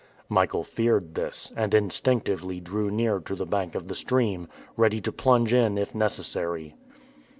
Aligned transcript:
Michael 0.29 0.63
feared 0.63 1.13
this, 1.13 1.51
and 1.55 1.75
instinctively 1.75 2.59
drew 2.59 2.89
near 2.89 3.19
to 3.19 3.35
the 3.35 3.45
bank 3.45 3.75
of 3.75 3.87
the 3.87 3.93
stream, 3.93 4.47
ready 4.75 4.99
to 4.99 5.11
plunge 5.11 5.53
in 5.53 5.77
if 5.77 5.93
necessary. 5.93 6.73